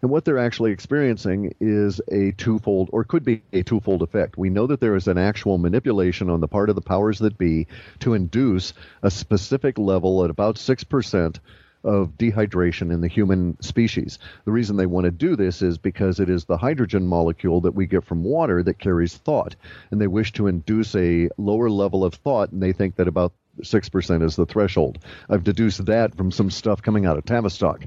And 0.00 0.10
what 0.10 0.24
they're 0.24 0.38
actually 0.38 0.72
experiencing 0.72 1.54
is 1.60 2.00
a 2.10 2.32
twofold, 2.32 2.88
or 2.94 3.04
could 3.04 3.26
be 3.26 3.42
a 3.52 3.62
twofold 3.62 4.00
effect. 4.00 4.38
We 4.38 4.48
know 4.48 4.66
that 4.68 4.80
there 4.80 4.96
is 4.96 5.06
an 5.06 5.18
actual 5.18 5.58
manipulation 5.58 6.30
on 6.30 6.40
the 6.40 6.48
part 6.48 6.70
of 6.70 6.76
the 6.76 6.80
powers 6.80 7.18
that 7.18 7.36
be 7.36 7.66
to 7.98 8.14
induce 8.14 8.72
a 9.02 9.10
specific 9.10 9.76
level 9.76 10.24
at 10.24 10.30
about 10.30 10.56
6% 10.56 11.38
of 11.84 12.10
dehydration 12.18 12.92
in 12.92 13.00
the 13.00 13.08
human 13.08 13.60
species. 13.62 14.18
The 14.44 14.52
reason 14.52 14.76
they 14.76 14.86
want 14.86 15.04
to 15.04 15.10
do 15.10 15.36
this 15.36 15.62
is 15.62 15.78
because 15.78 16.20
it 16.20 16.28
is 16.28 16.44
the 16.44 16.56
hydrogen 16.56 17.06
molecule 17.06 17.60
that 17.62 17.74
we 17.74 17.86
get 17.86 18.04
from 18.04 18.24
water 18.24 18.62
that 18.62 18.78
carries 18.78 19.16
thought. 19.16 19.56
And 19.90 20.00
they 20.00 20.06
wish 20.06 20.32
to 20.32 20.46
induce 20.46 20.94
a 20.94 21.30
lower 21.38 21.70
level 21.70 22.04
of 22.04 22.14
thought, 22.14 22.52
and 22.52 22.62
they 22.62 22.72
think 22.72 22.96
that 22.96 23.08
about 23.08 23.32
6% 23.60 24.22
is 24.22 24.36
the 24.36 24.46
threshold. 24.46 24.98
I've 25.28 25.44
deduced 25.44 25.84
that 25.86 26.14
from 26.14 26.30
some 26.30 26.50
stuff 26.50 26.82
coming 26.82 27.06
out 27.06 27.16
of 27.16 27.24
Tavistock. 27.24 27.84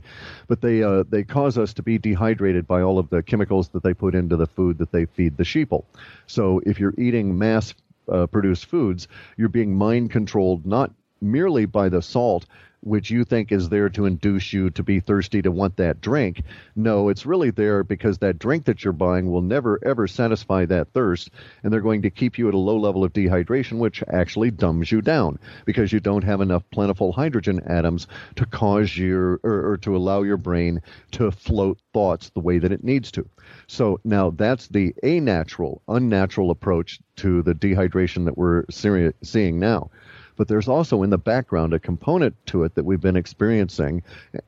But 0.48 0.62
they, 0.62 0.84
uh, 0.84 1.04
they 1.10 1.24
cause 1.24 1.58
us 1.58 1.74
to 1.76 1.84
be 1.84 1.98
dehydrated 1.98 2.68
by 2.68 2.82
all 2.82 3.00
of 3.00 3.10
the 3.10 3.24
chemicals 3.24 3.70
that 3.70 3.84
they 3.84 3.94
put 3.94 4.16
into 4.16 4.36
the 4.36 4.48
food 4.48 4.78
that 4.80 4.92
they 4.92 5.06
feed 5.06 5.38
the 5.38 5.44
sheeple. 5.44 5.86
So 6.28 6.62
if 6.66 6.80
you're 6.80 6.96
eating 6.98 7.38
mass 7.38 7.74
uh, 8.12 8.28
produced 8.28 8.66
foods, 8.66 9.08
you're 9.38 9.50
being 9.50 9.76
mind 9.76 10.12
controlled 10.12 10.66
not 10.66 10.92
merely 11.22 11.66
by 11.66 11.90
the 11.90 12.02
salt, 12.02 12.46
which 12.84 13.10
you 13.10 13.24
think 13.24 13.52
is 13.52 13.70
there 13.70 13.90
to 13.90 14.06
induce 14.06 14.52
you 14.54 14.70
to 14.72 14.84
be 14.84 15.00
thirsty 15.00 15.42
to 15.42 15.52
want 15.52 15.78
that 15.78 16.02
drink. 16.02 16.44
No, 16.76 17.10
it's 17.10 17.26
really 17.26 17.50
there 17.50 17.84
because 17.84 18.18
that 18.20 18.40
drink 18.40 18.66
that 18.66 18.84
you're 18.84 18.94
buying 18.94 19.32
will 19.32 19.42
never 19.42 19.80
ever 19.86 20.08
satisfy 20.08 20.66
that 20.66 20.92
thirst, 20.94 21.30
and 21.64 21.72
they're 21.72 21.82
going 21.82 22.02
to 22.04 22.10
keep 22.10 22.38
you 22.38 22.48
at 22.48 22.54
a 22.54 22.58
low 22.58 22.78
level 22.78 23.04
of 23.04 23.14
dehydration, 23.14 23.80
which 23.80 24.04
actually 24.08 24.52
dumbs 24.52 24.92
you 24.92 25.02
down 25.02 25.40
because 25.66 25.92
you 25.92 26.00
don't 26.00 26.24
have 26.24 26.42
enough 26.42 26.64
plentiful 26.72 27.12
hydrogen 27.12 27.62
atoms 27.68 28.08
to 28.36 28.46
cause 28.46 28.98
your 28.98 29.40
or, 29.44 29.72
or 29.72 29.78
to 29.78 29.96
allow 29.96 30.22
your 30.24 30.38
brain 30.38 30.82
to 31.12 31.32
float 31.32 31.80
thoughts 31.94 32.30
the 32.32 32.40
way 32.40 32.60
that 32.60 32.72
it 32.72 32.84
needs 32.84 33.12
to. 33.12 33.28
So 33.68 34.00
now 34.04 34.32
that's 34.32 34.68
the 34.68 34.94
a-natural, 35.04 35.82
unnatural 35.88 36.52
approach 36.52 37.00
to 37.18 37.42
the 37.42 37.54
dehydration 37.54 38.26
that 38.26 38.38
we're 38.38 38.66
seeing 38.70 39.60
now. 39.60 39.90
But 40.36 40.48
there's 40.48 40.68
also 40.68 41.04
in 41.04 41.10
the 41.10 41.18
background 41.18 41.74
a 41.74 41.80
component 41.80 42.36
to 42.48 42.64
it 42.64 42.76
that 42.76 42.86
we've 42.86 43.02
been 43.02 43.16
experiencing 43.16 44.04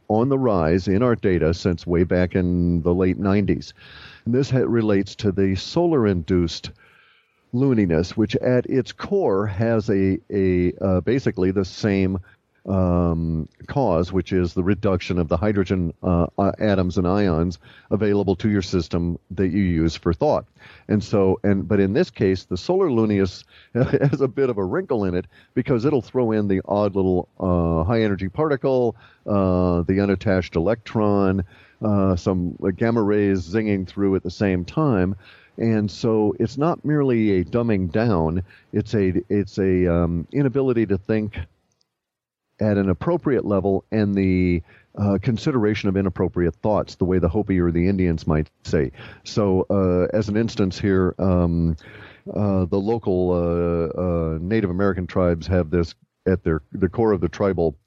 on 0.08 0.30
the 0.30 0.40
rise 0.40 0.88
in 0.88 1.04
our 1.04 1.16
data 1.16 1.54
since 1.54 1.86
way 1.86 2.04
back 2.04 2.36
in 2.36 2.82
the 2.82 2.94
late 2.94 3.20
90s. 3.20 3.74
And 4.26 4.34
this 4.34 4.52
relates 4.52 5.16
to 5.18 5.32
the 5.32 5.56
solar 5.56 6.08
induced 6.08 6.72
looniness, 7.54 8.12
which 8.12 8.36
at 8.38 8.66
its 8.66 8.92
core 8.92 9.48
has 9.48 9.90
a, 9.90 10.20
a 10.30 10.74
uh, 10.82 11.02
basically 11.02 11.52
the 11.52 11.66
same 11.66 12.20
um, 12.66 13.48
cause, 13.68 14.12
which 14.12 14.32
is 14.32 14.54
the 14.54 14.64
reduction 14.64 15.20
of 15.20 15.28
the 15.28 15.38
hydrogen 15.38 15.94
uh, 16.02 16.28
uh, 16.38 16.52
atoms 16.60 16.98
and 16.98 17.08
ions 17.08 17.60
available 17.92 18.36
to 18.38 18.50
your 18.50 18.62
system 18.62 19.20
that 19.32 19.50
you 19.50 19.62
use 19.62 19.96
for 19.96 20.14
thought. 20.14 20.46
And 20.88 21.04
so, 21.04 21.40
and 21.44 21.68
but 21.68 21.80
in 21.80 21.94
this 21.94 22.10
case, 22.10 22.46
the 22.46 22.58
solar 22.58 22.90
lunius 22.90 23.44
has 23.74 24.22
a 24.22 24.28
bit 24.28 24.50
of 24.50 24.58
a 24.58 24.64
wrinkle 24.64 25.06
in 25.06 25.16
it 25.16 25.26
because 25.54 25.86
it'll 25.86 26.02
throw 26.02 26.32
in 26.32 26.48
the 26.48 26.62
odd 26.66 26.96
little 26.96 27.30
uh, 27.40 27.84
high 27.84 28.02
energy 28.02 28.30
particle, 28.30 28.96
uh, 29.28 29.82
the 29.84 30.00
unattached 30.00 30.56
electron, 30.56 31.44
uh, 31.84 32.16
some 32.16 32.58
gamma 32.78 33.02
rays 33.02 33.48
zinging 33.48 33.88
through 33.88 34.16
at 34.16 34.24
the 34.24 34.32
same 34.32 34.66
time. 34.66 35.16
And 35.58 35.90
so 35.90 36.36
it's 36.40 36.58
not 36.58 36.84
merely 36.84 37.40
a 37.40 37.46
dumbing 37.46 37.90
down; 37.90 38.44
it's 38.74 38.94
a 38.94 39.14
it's 39.30 39.58
a 39.58 39.88
um, 39.88 40.28
inability 40.34 40.86
to 40.88 40.98
think 40.98 41.38
at 42.60 42.78
an 42.78 42.90
appropriate 42.90 43.46
level, 43.46 43.86
and 43.92 44.16
the 44.16 44.62
uh, 44.98 45.18
consideration 45.22 45.90
of 45.90 45.98
inappropriate 45.98 46.56
thoughts, 46.56 46.96
the 46.96 47.06
way 47.06 47.20
the 47.20 47.30
Hopi 47.30 47.60
or 47.60 47.72
the 47.72 47.88
Indians 47.88 48.26
might 48.26 48.50
say. 48.64 48.92
So, 49.24 49.66
uh, 49.70 50.16
as 50.16 50.30
an 50.30 50.38
instance 50.38 50.80
here, 50.80 51.16
um, 51.20 51.76
uh, 52.34 52.66
the 52.66 52.80
local 52.80 53.32
uh, 53.32 54.02
uh, 54.02 54.38
Native 54.42 54.70
American 54.70 55.06
tribes 55.06 55.48
have 55.48 55.70
this 55.70 55.96
at 56.28 56.44
their 56.44 56.62
the 56.72 56.90
core 56.90 57.12
of 57.12 57.22
the 57.22 57.30
tribal 57.30 57.78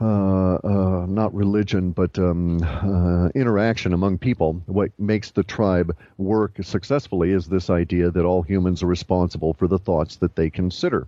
uh, 0.00 0.54
uh, 0.62 1.06
not 1.08 1.34
religion, 1.34 1.90
but 1.90 2.18
um, 2.18 2.62
uh, 2.62 3.28
interaction 3.34 3.92
among 3.92 4.18
people. 4.18 4.62
What 4.66 4.92
makes 4.98 5.32
the 5.32 5.42
tribe 5.42 5.96
work 6.18 6.56
successfully 6.62 7.32
is 7.32 7.46
this 7.46 7.68
idea 7.68 8.10
that 8.10 8.24
all 8.24 8.42
humans 8.42 8.82
are 8.82 8.86
responsible 8.86 9.54
for 9.54 9.66
the 9.66 9.78
thoughts 9.78 10.16
that 10.16 10.36
they 10.36 10.50
consider. 10.50 11.06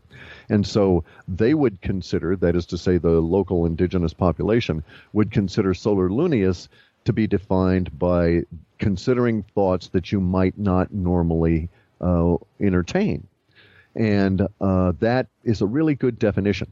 And 0.49 0.67
so 0.67 1.05
they 1.29 1.55
would 1.55 1.81
consider, 1.83 2.37
that 2.37 2.57
is 2.57 2.67
to 2.67 2.79
say, 2.79 2.99
the 2.99 3.21
local 3.21 3.67
indigenous 3.67 4.13
population 4.13 4.83
would 5.13 5.31
consider 5.31 5.73
solar 5.75 6.09
luneus 6.09 6.69
to 7.05 7.13
be 7.13 7.27
defined 7.27 7.97
by 7.99 8.43
considering 8.79 9.45
thoughts 9.55 9.89
that 9.89 10.11
you 10.13 10.21
might 10.21 10.59
not 10.59 10.93
normally 10.93 11.69
uh, 12.01 12.37
entertain. 12.61 13.27
And 13.95 14.47
uh, 14.61 14.93
that 15.01 15.27
is 15.45 15.61
a 15.61 15.67
really 15.67 15.95
good 15.95 16.19
definition. 16.19 16.71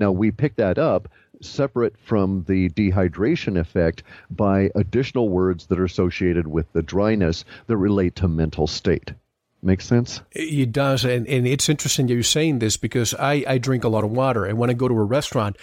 Now, 0.00 0.10
we 0.10 0.30
pick 0.30 0.56
that 0.56 0.78
up 0.78 1.08
separate 1.42 1.94
from 1.98 2.44
the 2.48 2.70
dehydration 2.70 3.58
effect 3.58 4.02
by 4.30 4.70
additional 4.74 5.28
words 5.28 5.66
that 5.66 5.78
are 5.78 5.84
associated 5.84 6.46
with 6.48 6.72
the 6.72 6.82
dryness 6.82 7.44
that 7.66 7.76
relate 7.76 8.16
to 8.16 8.28
mental 8.28 8.66
state. 8.66 9.12
Makes 9.62 9.86
sense? 9.86 10.22
It 10.32 10.72
does. 10.72 11.04
And, 11.04 11.28
and 11.28 11.46
it's 11.46 11.68
interesting 11.68 12.08
you're 12.08 12.22
saying 12.22 12.60
this 12.60 12.78
because 12.78 13.12
I, 13.14 13.44
I 13.46 13.58
drink 13.58 13.84
a 13.84 13.88
lot 13.88 14.04
of 14.04 14.10
water. 14.10 14.46
And 14.46 14.58
when 14.58 14.70
I 14.70 14.72
go 14.72 14.88
to 14.88 14.94
a 14.94 15.04
restaurant, 15.04 15.56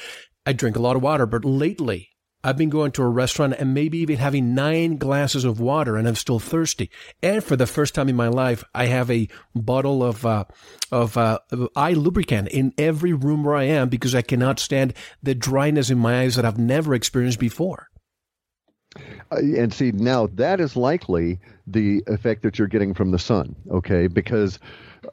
I 0.45 0.53
drink 0.53 0.75
a 0.75 0.81
lot 0.81 0.95
of 0.95 1.01
water. 1.01 1.25
But 1.25 1.43
lately, 1.43 2.09
I've 2.43 2.57
been 2.57 2.69
going 2.69 2.91
to 2.93 3.03
a 3.03 3.09
restaurant 3.09 3.55
and 3.57 3.73
maybe 3.73 3.97
even 3.97 4.17
having 4.17 4.53
nine 4.53 4.97
glasses 4.97 5.43
of 5.43 5.59
water 5.59 5.97
and 5.97 6.07
I'm 6.07 6.15
still 6.15 6.39
thirsty. 6.39 6.89
And 7.21 7.43
for 7.43 7.55
the 7.55 7.67
first 7.67 7.95
time 7.95 8.09
in 8.09 8.15
my 8.15 8.27
life, 8.27 8.63
I 8.73 8.85
have 8.85 9.09
a 9.09 9.27
bottle 9.55 10.03
of, 10.03 10.25
uh, 10.25 10.45
of, 10.91 11.17
uh, 11.17 11.39
eye 11.75 11.93
lubricant 11.93 12.47
in 12.49 12.73
every 12.77 13.13
room 13.13 13.43
where 13.43 13.55
I 13.55 13.63
am 13.63 13.89
because 13.89 14.13
I 14.13 14.21
cannot 14.21 14.59
stand 14.59 14.93
the 15.21 15.35
dryness 15.35 15.89
in 15.89 15.97
my 15.97 16.21
eyes 16.21 16.35
that 16.35 16.45
I've 16.45 16.59
never 16.59 16.93
experienced 16.93 17.39
before. 17.39 17.89
Uh, 19.31 19.37
and 19.37 19.73
see, 19.73 19.91
now 19.91 20.27
that 20.35 20.59
is 20.59 20.75
likely 20.75 21.39
the 21.67 22.03
effect 22.07 22.43
that 22.43 22.57
you're 22.57 22.67
getting 22.67 22.93
from 22.93 23.11
the 23.11 23.19
sun, 23.19 23.55
okay? 23.69 24.07
Because 24.07 24.59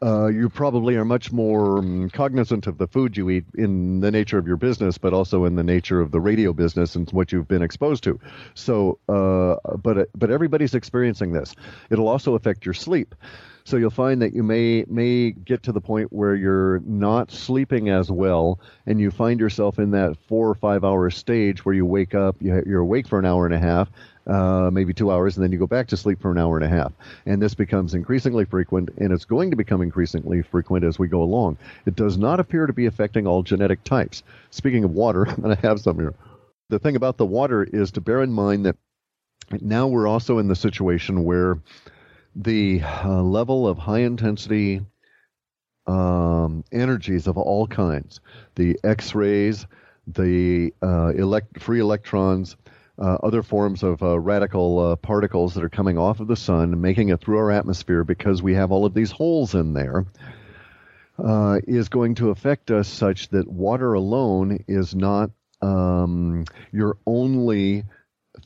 uh, 0.03 0.27
you 0.27 0.49
probably 0.49 0.97
are 0.97 1.05
much 1.05 1.33
more 1.33 1.79
um, 1.79 2.11
cognizant 2.11 2.67
of 2.67 2.79
the 2.79 2.87
food 2.87 3.17
you 3.17 3.29
eat 3.31 3.45
in 3.57 4.01
the 4.01 4.11
nature 4.11 4.39
of 4.39 4.47
your 4.47 4.57
business, 4.57 4.99
but 4.99 5.13
also 5.13 5.45
in 5.45 5.57
the 5.57 5.65
nature 5.65 6.01
of 6.01 6.11
the 6.11 6.21
radio 6.21 6.53
business 6.53 6.95
and 6.95 7.11
what 7.11 7.33
you've 7.33 7.49
been 7.49 7.63
exposed 7.63 8.03
to. 8.05 8.19
So, 8.55 8.99
uh, 9.09 9.77
but 9.77 10.09
but 10.15 10.31
everybody's 10.31 10.75
experiencing 10.75 11.33
this. 11.33 11.55
It'll 11.91 12.09
also 12.09 12.35
affect 12.35 12.65
your 12.65 12.75
sleep. 12.75 13.15
So 13.67 13.79
you'll 13.79 13.91
find 13.91 14.21
that 14.21 14.35
you 14.35 14.43
may 14.43 14.85
may 14.89 15.31
get 15.31 15.63
to 15.65 15.73
the 15.73 15.81
point 15.81 16.13
where 16.13 16.35
you're 16.35 16.81
not 16.81 17.31
sleeping 17.31 17.89
as 17.89 18.11
well, 18.11 18.61
and 18.87 19.01
you 19.01 19.11
find 19.11 19.41
yourself 19.41 19.79
in 19.79 19.91
that 19.93 20.17
four 20.29 20.49
or 20.49 20.55
five 20.55 20.85
hour 20.85 21.09
stage 21.11 21.65
where 21.65 21.75
you 21.75 21.87
wake 21.87 22.15
up, 22.15 22.37
you're 22.41 22.81
awake 22.81 23.09
for 23.09 23.19
an 23.19 23.25
hour 23.25 23.47
and 23.47 23.55
a 23.55 23.59
half, 23.59 23.91
uh, 24.27 24.71
maybe 24.73 24.95
two 24.95 25.11
hours, 25.11 25.37
and 25.37 25.45
then 25.45 25.53
you 25.53 25.59
go 25.59 25.67
back 25.67 25.89
to 25.89 25.97
sleep 25.97 26.21
for 26.21 26.31
an 26.31 26.39
hour 26.39 26.57
and 26.57 26.65
a 26.65 26.69
half. 26.69 26.93
And 27.27 27.41
this 27.41 27.55
becomes 27.55 27.95
increasingly 27.95 28.45
frequent, 28.45 28.91
and 28.97 29.13
it's 29.13 29.25
going 29.25 29.51
to 29.51 29.57
become 29.57 29.83
increasingly 29.83 30.43
frequent 30.43 30.85
as 30.85 30.99
we 30.99 31.09
go 31.09 31.23
along. 31.23 31.59
It 31.87 31.97
does 31.97 32.17
not 32.17 32.41
appear 32.41 32.67
to 32.67 32.73
be 32.73 32.87
affecting 32.87 33.27
all 33.27 33.43
genetic 33.43 33.85
types. 33.85 34.23
Speaking 34.51 34.85
of 34.85 34.93
water, 34.93 35.27
I'm 35.29 35.43
going 35.43 35.57
to 35.57 35.63
have 35.67 35.81
some 35.81 35.99
here. 35.99 36.15
The 36.71 36.79
thing 36.79 36.97
about 36.97 37.19
the 37.19 37.27
water 37.27 37.65
is 37.65 37.91
to 37.93 38.01
bear 38.01 38.23
in 38.23 38.33
mind 38.33 38.67
that 38.67 38.77
now 39.61 39.87
we're 39.87 40.07
also 40.07 40.39
in 40.39 40.49
the 40.49 40.57
situation 40.57 41.25
where 41.25 41.59
the 42.35 42.83
uh, 42.83 43.23
level 43.23 43.69
of 43.69 43.79
high 43.79 44.01
intensity 44.01 44.81
um, 45.87 46.65
energies 46.73 47.27
of 47.27 47.37
all 47.37 47.67
kinds, 47.67 48.21
the 48.55 48.79
X 48.83 49.15
rays, 49.15 49.67
the 50.07 50.73
uh, 50.83 51.09
elect- 51.09 51.61
free 51.61 51.81
electrons, 51.81 52.57
uh, 52.99 53.19
other 53.23 53.43
forms 53.43 53.83
of 53.83 54.03
uh, 54.03 54.19
radical 54.19 54.79
uh, 54.79 54.97
particles 54.97 55.55
that 55.55 55.65
are 55.65 55.69
coming 55.69 55.99
off 55.99 56.21
of 56.21 56.29
the 56.29 56.37
sun, 56.37 56.81
making 56.81 57.09
it 57.09 57.21
through 57.21 57.39
our 57.39 57.51
atmosphere 57.51 58.05
because 58.05 58.43
we 58.43 58.55
have 58.55 58.71
all 58.71 58.87
of 58.87 58.95
these 58.95 59.11
holes 59.11 59.55
in 59.55 59.73
there, 59.73 60.07
uh, 61.19 61.61
is 61.67 61.89
going 61.89 62.15
to 62.17 62.31
affect 62.31 62.71
us 62.71 62.89
such 62.89 63.29
that 63.29 63.49
water 63.49 63.95
alone 63.95 64.65
is 64.69 64.95
not 64.95 65.31
um, 65.63 66.45
your 66.73 66.99
only 67.07 67.85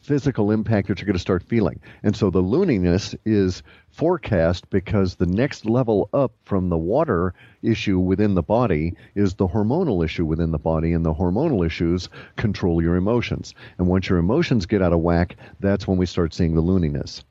physical 0.03 0.51
impact 0.51 0.89
that 0.89 0.99
you're 0.99 1.07
going 1.07 1.15
to 1.15 1.21
start 1.21 1.43
feeling. 1.43 1.81
And 2.03 2.17
so 2.17 2.31
the 2.31 2.43
looniness 2.43 3.15
is 3.25 3.63
forecast 3.91 4.69
because 4.71 5.15
the 5.15 5.27
next 5.27 5.65
level 5.65 6.09
up 6.13 6.33
from 6.45 6.69
the 6.69 6.79
water 6.79 7.35
issue 7.63 7.99
within 7.99 8.35
the 8.35 8.43
body 8.43 8.95
is 9.15 9.35
the 9.35 9.49
hormonal 9.49 10.05
issue 10.05 10.25
within 10.25 10.51
the 10.51 10.59
body, 10.59 10.93
and 10.93 11.05
the 11.05 11.15
hormonal 11.15 11.67
issues 11.67 12.09
control 12.37 12.83
your 12.83 12.97
emotions. 12.97 13.55
And 13.79 13.89
once 13.89 14.09
your 14.09 14.19
emotions 14.19 14.67
get 14.67 14.83
out 14.83 14.93
of 14.93 15.01
whack, 15.01 15.37
that's 15.61 15.87
when 15.87 15.99
we 15.99 16.07
start 16.07 16.35
seeing 16.35 16.55
the 16.55 16.63
looniness. 16.63 17.25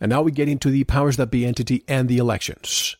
And 0.00 0.10
now 0.10 0.22
we 0.22 0.30
get 0.30 0.48
into 0.48 0.70
the 0.70 0.84
powers 0.84 1.16
that 1.16 1.30
be 1.30 1.46
entity 1.46 1.84
and 1.88 2.08
the 2.08 2.18
elections. 2.18 2.96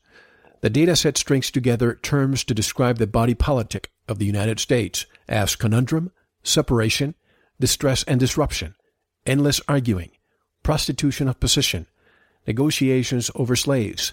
The 0.63 0.71
data 0.71 0.97
set 0.97 1.19
strings 1.19 1.51
together 1.51 1.95
terms 1.95 2.43
to 2.45 2.55
describe 2.55 2.99
the 2.99 3.07
body 3.07 3.35
politic 3.35 3.91
of 4.09 4.19
the 4.19 4.25
United 4.25 4.59
States 4.59 5.05
as 5.29 5.55
conundrum, 5.55 6.11
separation, 6.43 7.15
distress 7.61 8.03
and 8.05 8.21
disruption, 8.21 8.75
endless 9.25 9.61
arguing, 9.69 10.11
prostitution 10.63 11.29
of 11.29 11.41
position, 11.41 11.87
negotiations 12.47 13.31
over 13.35 13.57
slaves, 13.57 14.13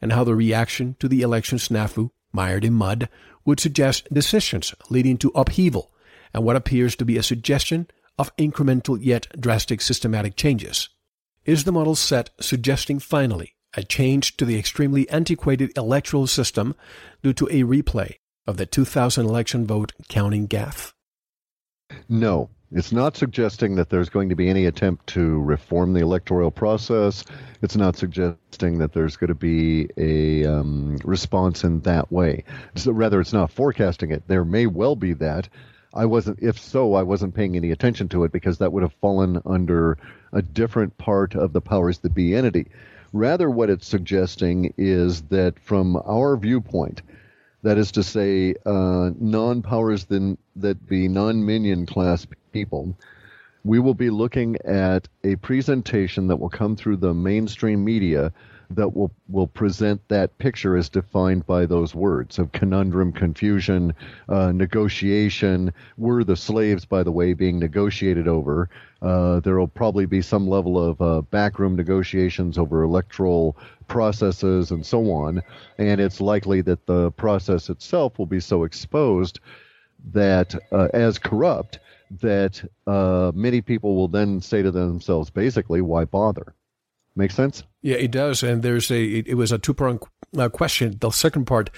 and 0.00 0.12
how 0.12 0.24
the 0.24 0.34
reaction 0.34 0.96
to 1.00 1.08
the 1.08 1.22
election 1.22 1.58
snafu, 1.58 2.10
mired 2.32 2.64
in 2.64 2.72
mud, 2.72 3.08
would 3.44 3.60
suggest 3.60 4.12
decisions 4.12 4.74
leading 4.90 5.16
to 5.18 5.32
upheaval 5.34 5.92
and 6.34 6.44
what 6.44 6.56
appears 6.56 6.94
to 6.96 7.04
be 7.04 7.16
a 7.16 7.22
suggestion 7.22 7.88
of 8.18 8.34
incremental 8.36 8.98
yet 9.00 9.26
drastic 9.40 9.80
systematic 9.80 10.36
changes. 10.36 10.88
Is 11.44 11.64
the 11.64 11.72
model 11.72 11.94
set 11.94 12.30
suggesting 12.40 12.98
finally 12.98 13.54
a 13.74 13.82
change 13.82 14.36
to 14.36 14.44
the 14.44 14.58
extremely 14.58 15.08
antiquated 15.08 15.76
electoral 15.76 16.26
system 16.26 16.74
due 17.22 17.32
to 17.32 17.46
a 17.46 17.62
replay 17.62 18.16
of 18.46 18.56
the 18.56 18.66
2000 18.66 19.24
election 19.24 19.66
vote 19.66 19.92
counting 20.08 20.48
gaffe? 20.48 20.92
No, 22.08 22.50
it's 22.70 22.92
not 22.92 23.16
suggesting 23.16 23.76
that 23.76 23.88
there's 23.88 24.10
going 24.10 24.28
to 24.28 24.36
be 24.36 24.48
any 24.48 24.66
attempt 24.66 25.06
to 25.08 25.40
reform 25.40 25.94
the 25.94 26.00
electoral 26.00 26.50
process. 26.50 27.24
It's 27.62 27.76
not 27.76 27.96
suggesting 27.96 28.78
that 28.78 28.92
there's 28.92 29.16
going 29.16 29.28
to 29.28 29.34
be 29.34 29.88
a 29.96 30.44
um, 30.44 30.98
response 31.02 31.64
in 31.64 31.80
that 31.80 32.12
way. 32.12 32.44
So 32.74 32.92
rather, 32.92 33.20
it's 33.20 33.32
not 33.32 33.50
forecasting 33.50 34.10
it. 34.10 34.22
There 34.26 34.44
may 34.44 34.66
well 34.66 34.96
be 34.96 35.14
that. 35.14 35.48
I 35.94 36.04
wasn't, 36.04 36.40
if 36.42 36.58
so, 36.58 36.94
I 36.94 37.02
wasn't 37.02 37.34
paying 37.34 37.56
any 37.56 37.70
attention 37.70 38.10
to 38.10 38.24
it 38.24 38.32
because 38.32 38.58
that 38.58 38.72
would 38.72 38.82
have 38.82 38.92
fallen 39.00 39.40
under 39.46 39.96
a 40.32 40.42
different 40.42 40.98
part 40.98 41.34
of 41.34 41.54
the 41.54 41.62
powers 41.62 41.98
that 42.00 42.14
be 42.14 42.34
entity. 42.34 42.66
Rather, 43.14 43.48
what 43.48 43.70
it's 43.70 43.86
suggesting 43.88 44.74
is 44.76 45.22
that 45.22 45.58
from 45.58 45.96
our 46.06 46.36
viewpoint, 46.36 47.00
that 47.62 47.78
is 47.78 47.92
to 47.92 48.02
say, 48.02 48.54
uh, 48.66 49.10
non 49.18 49.62
powers 49.62 50.04
that 50.04 50.86
be 50.86 51.08
non 51.08 51.44
minion 51.44 51.86
class 51.86 52.26
people, 52.52 52.96
we 53.64 53.78
will 53.78 53.94
be 53.94 54.10
looking 54.10 54.56
at 54.64 55.08
a 55.24 55.36
presentation 55.36 56.26
that 56.28 56.36
will 56.36 56.48
come 56.48 56.76
through 56.76 56.96
the 56.96 57.14
mainstream 57.14 57.84
media 57.84 58.32
that 58.70 58.94
will, 58.94 59.10
will 59.28 59.46
present 59.46 60.00
that 60.08 60.36
picture 60.38 60.76
as 60.76 60.88
defined 60.88 61.46
by 61.46 61.64
those 61.64 61.94
words 61.94 62.38
of 62.38 62.52
conundrum, 62.52 63.12
confusion, 63.12 63.94
uh, 64.28 64.52
negotiation. 64.52 65.72
We're 65.96 66.24
the 66.24 66.36
slaves, 66.36 66.84
by 66.84 67.02
the 67.02 67.12
way, 67.12 67.32
being 67.32 67.58
negotiated 67.58 68.28
over. 68.28 68.68
Uh, 69.00 69.40
there 69.40 69.58
will 69.58 69.68
probably 69.68 70.06
be 70.06 70.20
some 70.20 70.48
level 70.48 70.78
of 70.78 71.00
uh, 71.00 71.22
backroom 71.22 71.76
negotiations 71.76 72.58
over 72.58 72.82
electoral 72.82 73.56
processes 73.86 74.70
and 74.70 74.84
so 74.84 75.10
on. 75.12 75.42
And 75.78 76.00
it's 76.00 76.20
likely 76.20 76.60
that 76.62 76.84
the 76.86 77.10
process 77.12 77.70
itself 77.70 78.18
will 78.18 78.26
be 78.26 78.40
so 78.40 78.64
exposed 78.64 79.40
that 80.12 80.54
uh, 80.72 80.88
as 80.92 81.18
corrupt 81.18 81.78
that 82.20 82.62
uh, 82.86 83.32
many 83.34 83.60
people 83.60 83.96
will 83.96 84.08
then 84.08 84.40
say 84.40 84.62
to 84.62 84.70
themselves, 84.70 85.30
basically, 85.30 85.80
why 85.80 86.04
bother? 86.04 86.54
Make 87.16 87.30
sense? 87.32 87.64
Yeah, 87.82 87.96
it 87.96 88.10
does. 88.10 88.42
And 88.42 88.62
there's 88.62 88.90
a, 88.90 89.02
it, 89.02 89.28
it 89.28 89.34
was 89.34 89.52
a 89.52 89.58
two 89.58 89.74
pronged 89.74 90.02
uh, 90.36 90.48
question. 90.48 90.96
The 91.00 91.10
second 91.10 91.46
part, 91.46 91.70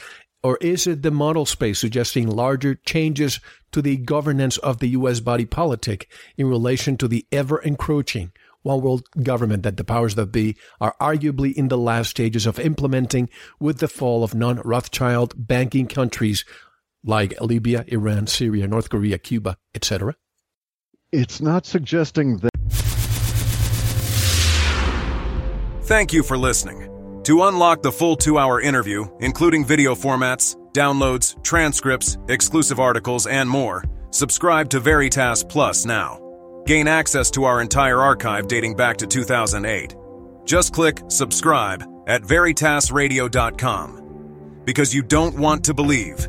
or 0.42 0.58
is 0.58 0.86
it 0.86 1.02
the 1.02 1.10
model 1.10 1.46
space 1.46 1.78
suggesting 1.78 2.28
larger 2.28 2.74
changes 2.74 3.40
to 3.72 3.82
the 3.82 3.96
governance 3.96 4.58
of 4.58 4.78
the 4.78 4.88
U.S. 4.88 5.20
body 5.20 5.46
politic 5.46 6.10
in 6.36 6.46
relation 6.46 6.96
to 6.98 7.08
the 7.08 7.26
ever 7.32 7.60
encroaching 7.62 8.32
one 8.62 8.82
world 8.82 9.08
government 9.22 9.62
that 9.62 9.76
the 9.76 9.84
powers 9.84 10.14
that 10.16 10.26
be 10.26 10.56
are 10.80 10.94
arguably 11.00 11.54
in 11.54 11.68
the 11.68 11.78
last 11.78 12.10
stages 12.10 12.46
of 12.46 12.58
implementing 12.58 13.28
with 13.58 13.78
the 13.78 13.88
fall 13.88 14.22
of 14.22 14.34
non 14.34 14.56
Rothschild 14.58 15.34
banking 15.36 15.86
countries 15.86 16.44
like 17.04 17.40
Libya, 17.40 17.84
Iran, 17.88 18.26
Syria, 18.26 18.66
North 18.66 18.90
Korea, 18.90 19.18
Cuba, 19.18 19.56
etc.? 19.74 20.14
It's 21.12 21.40
not 21.40 21.66
suggesting 21.66 22.38
that. 22.38 22.50
Thank 25.82 26.12
you 26.12 26.22
for 26.22 26.38
listening. 26.38 26.86
To 27.24 27.42
unlock 27.44 27.82
the 27.82 27.92
full 27.92 28.16
two 28.16 28.38
hour 28.38 28.60
interview, 28.60 29.06
including 29.20 29.64
video 29.64 29.94
formats, 29.94 30.56
downloads, 30.72 31.42
transcripts, 31.42 32.16
exclusive 32.28 32.78
articles, 32.78 33.26
and 33.26 33.50
more, 33.50 33.84
subscribe 34.10 34.68
to 34.70 34.80
Veritas 34.80 35.42
Plus 35.42 35.84
now. 35.84 36.18
Gain 36.66 36.86
access 36.86 37.30
to 37.32 37.44
our 37.44 37.60
entire 37.60 38.00
archive 38.00 38.46
dating 38.46 38.76
back 38.76 38.96
to 38.98 39.06
2008. 39.06 39.96
Just 40.44 40.72
click 40.72 41.00
subscribe 41.08 41.82
at 42.06 42.22
veritasradio.com. 42.22 44.62
Because 44.64 44.94
you 44.94 45.02
don't 45.02 45.38
want 45.38 45.64
to 45.64 45.74
believe, 45.74 46.28